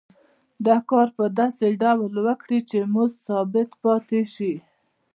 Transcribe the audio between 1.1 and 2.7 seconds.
په داسې ډول وکړي